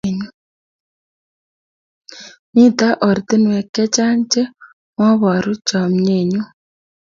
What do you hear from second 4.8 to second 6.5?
muaboru chamyenyu